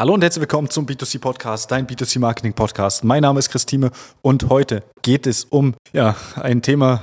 [0.00, 3.04] Hallo und herzlich willkommen zum B2C Podcast, dein B2C Marketing Podcast.
[3.04, 3.90] Mein Name ist Christine
[4.22, 7.02] und heute geht es um ja, ein Thema,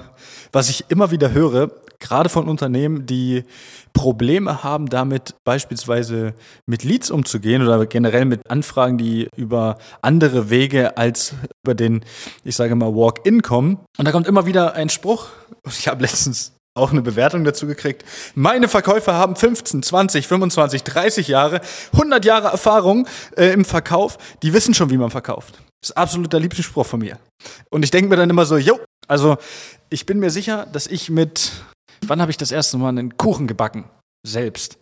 [0.52, 3.44] was ich immer wieder höre, gerade von Unternehmen, die
[3.94, 6.34] Probleme haben damit beispielsweise
[6.66, 12.04] mit Leads umzugehen oder generell mit Anfragen, die über andere Wege als über den,
[12.44, 13.78] ich sage mal, Walk-in kommen.
[14.00, 15.28] Und da kommt immer wieder ein Spruch.
[15.68, 18.06] Ich habe letztens auch eine Bewertung dazu gekriegt.
[18.36, 21.62] Meine Verkäufer haben 15, 20, 25, 30 Jahre,
[21.94, 24.18] 100 Jahre Erfahrung äh, im Verkauf.
[24.44, 25.56] Die wissen schon, wie man verkauft.
[25.82, 27.18] Das ist absoluter Lieblingsspruch von mir.
[27.70, 29.38] Und ich denke mir dann immer so, jo, also
[29.90, 31.52] ich bin mir sicher, dass ich mit
[32.06, 33.86] Wann habe ich das erste Mal einen Kuchen gebacken?
[34.26, 34.78] Selbst.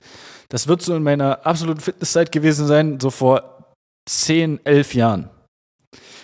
[0.49, 3.73] Das wird so in meiner absoluten Fitnesszeit gewesen sein, so vor
[4.07, 5.29] 10, 11 Jahren.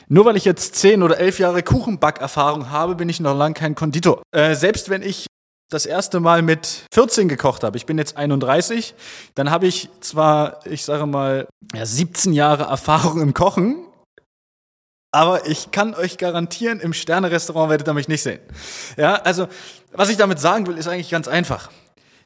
[0.07, 3.75] Nur weil ich jetzt 10 oder 11 Jahre Kuchenbackerfahrung habe, bin ich noch lange kein
[3.75, 4.21] Konditor.
[4.35, 5.27] Äh, selbst wenn ich
[5.71, 8.93] das erste Mal mit 14 gekocht habe, ich bin jetzt 31,
[9.35, 13.87] dann habe ich zwar, ich sage mal, ja, 17 Jahre Erfahrung im Kochen,
[15.13, 18.39] aber ich kann euch garantieren, im Sterne-Restaurant werdet ihr mich nicht sehen.
[18.97, 19.47] Ja, also,
[19.93, 21.71] was ich damit sagen will, ist eigentlich ganz einfach.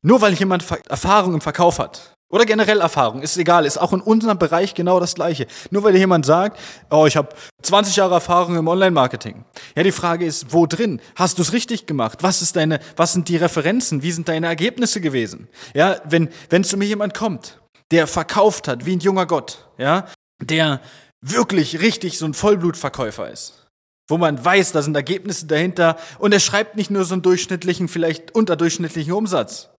[0.01, 4.01] Nur weil jemand Erfahrung im Verkauf hat, oder generell Erfahrung, ist egal, ist auch in
[4.01, 5.45] unserem Bereich genau das Gleiche.
[5.69, 6.59] Nur weil jemand sagt,
[6.89, 7.29] oh, ich habe
[7.61, 9.45] 20 Jahre Erfahrung im Online-Marketing.
[9.75, 11.01] Ja, die Frage ist, wo drin?
[11.15, 12.23] Hast du es richtig gemacht?
[12.23, 14.01] Was ist deine, was sind die Referenzen?
[14.01, 15.47] Wie sind deine Ergebnisse gewesen?
[15.73, 20.05] Ja, wenn, wenn zu mir jemand kommt, der verkauft hat, wie ein junger Gott, ja,
[20.41, 20.81] der
[21.21, 23.67] wirklich richtig so ein Vollblutverkäufer ist.
[24.07, 27.87] Wo man weiß, da sind Ergebnisse dahinter und er schreibt nicht nur so einen durchschnittlichen,
[27.87, 29.69] vielleicht unterdurchschnittlichen Umsatz.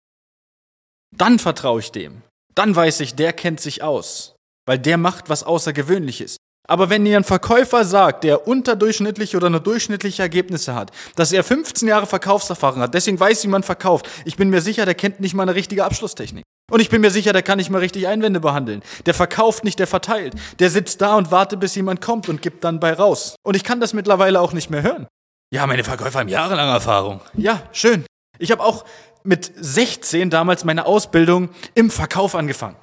[1.16, 2.22] Dann vertraue ich dem.
[2.56, 4.34] Dann weiß ich, der kennt sich aus,
[4.66, 6.38] weil der macht was Außergewöhnliches.
[6.68, 11.44] Aber wenn ihr ein Verkäufer sagt, der unterdurchschnittliche oder nur durchschnittliche Ergebnisse hat, dass er
[11.44, 15.20] 15 Jahre Verkaufserfahrung hat, deswegen weiß, wie man verkauft, ich bin mir sicher, der kennt
[15.20, 16.44] nicht mal eine richtige Abschlusstechnik.
[16.68, 18.82] Und ich bin mir sicher, der kann nicht mal richtig Einwände behandeln.
[19.04, 20.34] Der verkauft nicht, der verteilt.
[20.58, 23.36] Der sitzt da und wartet, bis jemand kommt und gibt dann bei raus.
[23.44, 25.06] Und ich kann das mittlerweile auch nicht mehr hören.
[25.52, 27.20] Ja, meine Verkäufer haben jahrelange Erfahrung.
[27.34, 28.04] Ja, schön.
[28.40, 28.84] Ich habe auch
[29.26, 32.76] mit 16 damals meine Ausbildung im Verkauf angefangen.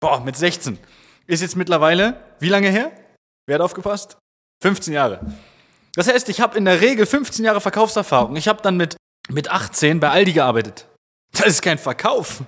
[0.00, 0.78] Boah, mit 16.
[1.26, 2.92] Ist jetzt mittlerweile, wie lange her?
[3.46, 4.16] Wer hat aufgepasst?
[4.62, 5.20] 15 Jahre.
[5.94, 8.36] Das heißt, ich habe in der Regel 15 Jahre Verkaufserfahrung.
[8.36, 8.96] Ich habe dann mit,
[9.28, 10.86] mit 18 bei Aldi gearbeitet.
[11.32, 12.42] Das ist kein Verkauf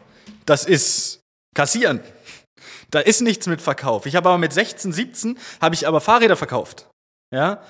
[0.47, 1.21] das ist
[1.55, 2.01] kassieren.
[2.91, 4.07] Da ist nichts mit Verkauf.
[4.07, 6.89] Ich habe aber mit 16, 17 habe ich aber Fahrräder verkauft.
[7.33, 7.63] Ja?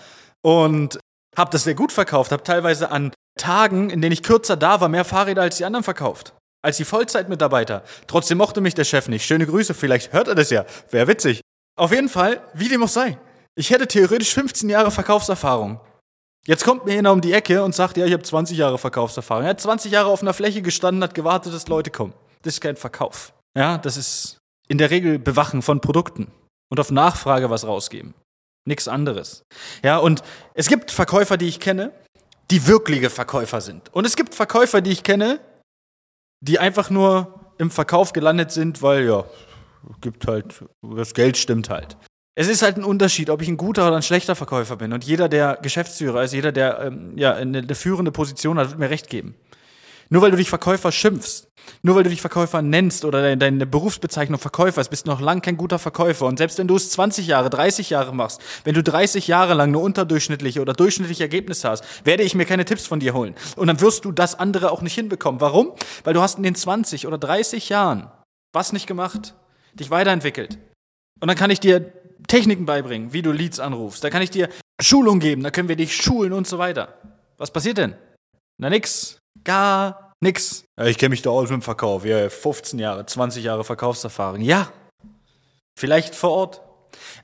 [0.43, 0.99] Und
[1.37, 4.89] habe das sehr gut verkauft, habe teilweise an Tagen, in denen ich kürzer da war,
[4.89, 6.35] mehr Fahrräder als die anderen verkauft.
[6.63, 7.83] Als die Vollzeitmitarbeiter.
[8.07, 9.27] Trotzdem mochte mich der Chef nicht.
[9.27, 10.65] Schöne Grüße, vielleicht hört er das ja.
[10.91, 11.41] Wäre witzig.
[11.77, 13.19] Auf jeden Fall, wie dem auch sei.
[13.57, 15.81] Ich hätte theoretisch 15 Jahre Verkaufserfahrung.
[16.47, 19.45] Jetzt kommt mir einer um die Ecke und sagt, ja, ich habe 20 Jahre Verkaufserfahrung.
[19.45, 22.15] Er hat 20 Jahre auf einer Fläche gestanden, hat gewartet, dass Leute kommen.
[22.43, 23.33] Das ist kein Verkauf.
[23.57, 24.39] Ja, das ist
[24.69, 26.31] in der Regel Bewachen von Produkten
[26.71, 28.15] und auf Nachfrage was rausgeben.
[28.65, 29.43] Nichts anderes.
[29.83, 30.23] Ja, und
[30.55, 31.93] es gibt Verkäufer, die ich kenne,
[32.53, 33.93] die wirkliche Verkäufer sind.
[33.95, 35.41] Und es gibt Verkäufer, die ich kenne,
[36.41, 39.25] die einfach nur im Verkauf gelandet sind, weil ja,
[40.03, 41.97] gibt halt, das Geld stimmt halt.
[42.35, 44.93] Es ist halt ein Unterschied, ob ich ein guter oder ein schlechter Verkäufer bin.
[44.93, 48.79] Und jeder, der Geschäftsführer ist, jeder, der ähm, ja, eine, eine führende Position hat, wird
[48.79, 49.35] mir recht geben.
[50.13, 51.49] Nur weil du dich Verkäufer schimpfst,
[51.81, 55.41] nur weil du dich Verkäufer nennst oder deine Berufsbezeichnung Verkäufer ist, bist du noch lang
[55.41, 56.27] kein guter Verkäufer.
[56.27, 59.71] Und selbst wenn du es 20 Jahre, 30 Jahre machst, wenn du 30 Jahre lang
[59.71, 63.35] nur unterdurchschnittliche oder durchschnittliche Ergebnisse hast, werde ich mir keine Tipps von dir holen.
[63.57, 65.41] Und dann wirst du das andere auch nicht hinbekommen.
[65.41, 65.73] Warum?
[66.05, 68.11] Weil du hast in den 20 oder 30 Jahren
[68.53, 69.33] was nicht gemacht,
[69.73, 70.59] dich weiterentwickelt.
[71.21, 71.91] Und dann kann ich dir
[72.29, 74.05] Techniken beibringen, wie du Leads anrufst.
[74.05, 76.99] Da kann ich dir Schulung geben, da können wir dich schulen und so weiter.
[77.39, 77.95] Was passiert denn?
[78.59, 79.22] Na nix.
[79.45, 80.65] Gar nix.
[80.79, 82.05] Ja, ich kenne mich da aus mit dem Verkauf.
[82.05, 84.41] Ja, 15 Jahre, 20 Jahre Verkaufserfahrung.
[84.41, 84.73] Ja,
[85.79, 86.61] vielleicht vor Ort.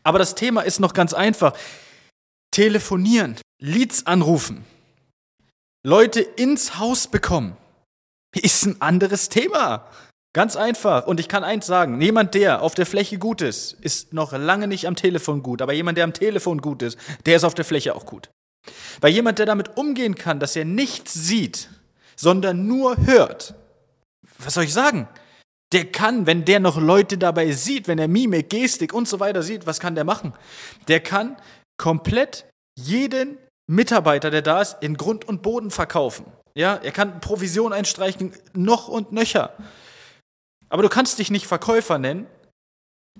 [0.02, 1.56] Aber das Thema ist noch ganz einfach.
[2.50, 4.64] Telefonieren, Leads anrufen,
[5.84, 7.56] Leute ins Haus bekommen,
[8.34, 9.86] ist ein anderes Thema.
[10.34, 11.06] Ganz einfach.
[11.06, 14.68] Und ich kann eins sagen, jemand, der auf der Fläche gut ist, ist noch lange
[14.68, 15.62] nicht am Telefon gut.
[15.62, 18.30] Aber jemand, der am Telefon gut ist, der ist auf der Fläche auch gut.
[19.00, 21.70] Weil jemand, der damit umgehen kann, dass er nichts sieht,
[22.18, 23.54] sondern nur hört.
[24.38, 25.08] Was soll ich sagen?
[25.72, 29.42] Der kann, wenn der noch Leute dabei sieht, wenn er Mimik, Gestik und so weiter
[29.42, 30.32] sieht, was kann der machen?
[30.88, 31.36] Der kann
[31.76, 32.46] komplett
[32.78, 33.38] jeden
[33.70, 36.24] Mitarbeiter, der da ist, in Grund und Boden verkaufen.
[36.54, 39.52] Ja, er kann Provision einstreichen, noch und nöcher.
[40.70, 42.26] Aber du kannst dich nicht Verkäufer nennen,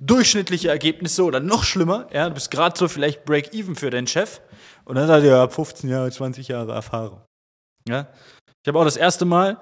[0.01, 4.41] durchschnittliche Ergebnisse oder noch schlimmer, ja, du bist gerade so vielleicht Break-Even für deinen Chef
[4.85, 7.21] und dann sagt er, ja, 15 Jahre, 20 Jahre Erfahrung.
[7.89, 8.09] Ja,
[8.63, 9.59] ich habe auch das erste Mal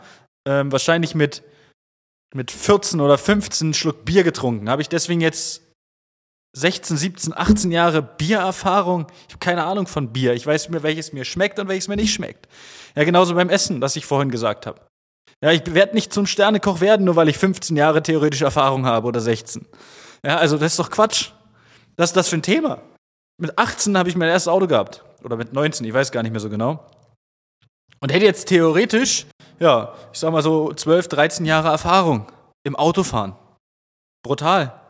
[0.47, 1.43] ähm, wahrscheinlich mit,
[2.35, 4.69] mit 14 oder 15 Schluck Bier getrunken.
[4.69, 5.63] Habe ich deswegen jetzt
[6.57, 9.07] 16, 17, 18 Jahre Biererfahrung.
[9.29, 10.33] Ich habe keine Ahnung von Bier.
[10.33, 12.49] Ich weiß mir, welches mir schmeckt und welches mir nicht schmeckt.
[12.95, 14.81] Ja, genauso beim Essen, das ich vorhin gesagt habe.
[15.43, 19.07] Ja, ich werde nicht zum Sternekoch werden, nur weil ich 15 Jahre theoretische Erfahrung habe
[19.07, 19.67] oder 16.
[20.25, 21.33] Ja, also das ist doch Quatsch.
[21.99, 22.81] Was ist das für ein Thema?
[23.39, 25.05] Mit 18 habe ich mein erstes Auto gehabt.
[25.23, 26.87] Oder mit 19, ich weiß gar nicht mehr so genau.
[28.01, 29.27] Und hätte jetzt theoretisch,
[29.59, 32.27] ja, ich sag mal so 12, 13 Jahre Erfahrung
[32.65, 33.35] im Autofahren.
[34.25, 34.81] Brutal.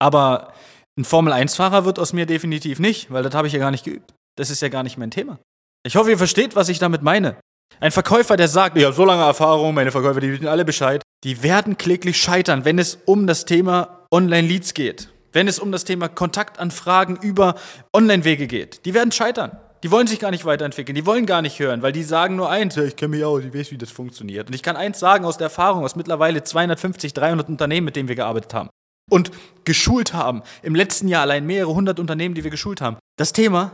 [0.00, 0.52] Aber
[0.98, 4.12] ein Formel-1-Fahrer wird aus mir definitiv nicht, weil das habe ich ja gar nicht geübt.
[4.36, 5.38] Das ist ja gar nicht mein Thema.
[5.86, 7.36] Ich hoffe, ihr versteht, was ich damit meine.
[7.80, 11.02] Ein Verkäufer, der sagt, ich habe so lange Erfahrung, meine Verkäufer, die wissen alle Bescheid,
[11.24, 15.08] die werden kläglich scheitern, wenn es um das Thema Online-Leads geht.
[15.32, 17.54] Wenn es um das Thema Kontaktanfragen über
[17.94, 18.84] Online-Wege geht.
[18.84, 19.58] Die werden scheitern.
[19.82, 22.48] Die wollen sich gar nicht weiterentwickeln, die wollen gar nicht hören, weil die sagen nur
[22.48, 24.46] eins, ich kenne mich aus, ich weiß, wie das funktioniert.
[24.48, 28.08] Und ich kann eins sagen aus der Erfahrung, aus mittlerweile 250, 300 Unternehmen, mit denen
[28.08, 28.70] wir gearbeitet haben
[29.10, 29.32] und
[29.64, 30.42] geschult haben.
[30.62, 32.96] Im letzten Jahr allein mehrere hundert Unternehmen, die wir geschult haben.
[33.18, 33.72] Das Thema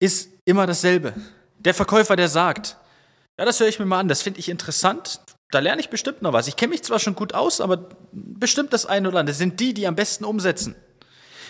[0.00, 1.14] ist immer dasselbe.
[1.58, 2.76] Der Verkäufer, der sagt,
[3.38, 5.20] ja, das höre ich mir mal an, das finde ich interessant,
[5.50, 6.46] da lerne ich bestimmt noch was.
[6.46, 9.32] Ich kenne mich zwar schon gut aus, aber bestimmt das eine oder andere.
[9.32, 10.76] Das sind die, die am besten umsetzen.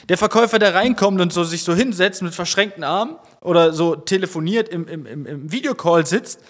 [0.09, 4.69] Der Verkäufer, der reinkommt und so sich so hinsetzt mit verschränkten Armen oder so telefoniert
[4.69, 6.41] im, im, im, Videocall sitzt,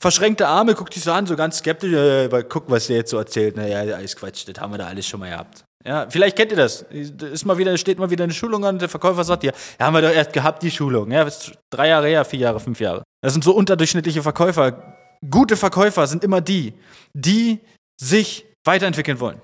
[0.00, 3.18] verschränkte Arme, guckt sich so an, so ganz skeptisch, äh, guck, was der jetzt so
[3.18, 3.56] erzählt.
[3.56, 5.64] Naja, alles Quatsch, das haben wir da alles schon mal gehabt.
[5.86, 6.82] Ja, vielleicht kennt ihr das.
[6.82, 9.86] Ist mal wieder, steht mal wieder eine Schulung an und der Verkäufer sagt dir, ja,
[9.86, 11.12] haben wir doch erst gehabt, die Schulung.
[11.12, 11.28] Ja,
[11.70, 13.04] drei Jahre her, vier Jahre, fünf Jahre.
[13.22, 14.96] Das sind so unterdurchschnittliche Verkäufer.
[15.30, 16.74] Gute Verkäufer sind immer die,
[17.14, 17.60] die
[18.00, 19.40] sich weiterentwickeln wollen.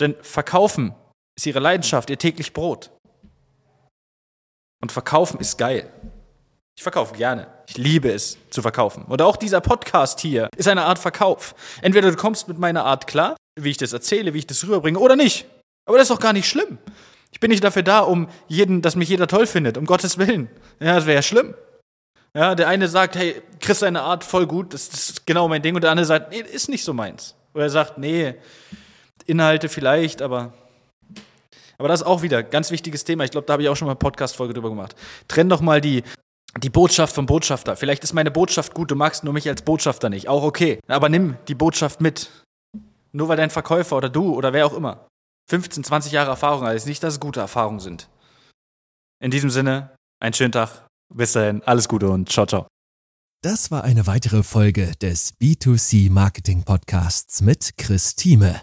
[0.00, 0.94] Denn Verkaufen
[1.34, 2.90] ist ihre Leidenschaft, ihr täglich Brot.
[4.80, 5.90] Und verkaufen ist geil.
[6.76, 7.46] Ich verkaufe gerne.
[7.68, 9.04] Ich liebe es zu verkaufen.
[9.04, 11.54] Und auch dieser Podcast hier ist eine Art Verkauf.
[11.80, 14.98] Entweder du kommst mit meiner Art klar, wie ich das erzähle, wie ich das rüberbringe,
[14.98, 15.46] oder nicht.
[15.86, 16.78] Aber das ist doch gar nicht schlimm.
[17.32, 20.50] Ich bin nicht dafür da, um jeden, dass mich jeder toll findet, um Gottes Willen.
[20.80, 21.54] Ja, das wäre ja schlimm.
[22.34, 25.62] Ja, der eine sagt, hey, Chris, deine Art voll gut, das, das ist genau mein
[25.62, 25.74] Ding.
[25.74, 27.34] Und der andere sagt, nee, ist nicht so meins.
[27.54, 28.34] Oder er sagt, nee,
[29.24, 30.52] Inhalte vielleicht, aber
[31.78, 33.24] aber das ist auch wieder ein ganz wichtiges Thema.
[33.24, 34.94] Ich glaube, da habe ich auch schon mal eine Podcast-Folge drüber gemacht.
[35.28, 36.02] Trenn doch mal die,
[36.62, 37.76] die Botschaft vom Botschafter.
[37.76, 40.28] Vielleicht ist meine Botschaft gut, du magst nur mich als Botschafter nicht.
[40.28, 40.80] Auch okay.
[40.86, 42.30] Aber nimm die Botschaft mit.
[43.12, 45.06] Nur weil dein Verkäufer oder du oder wer auch immer
[45.48, 48.08] 15, 20 Jahre Erfahrung hat, ist nicht, dass es gute Erfahrungen sind.
[49.20, 50.86] In diesem Sinne, einen schönen Tag.
[51.14, 52.66] Bis dahin, alles Gute und ciao, ciao.
[53.42, 58.62] Das war eine weitere Folge des B2C Marketing Podcasts mit Chris Thieme.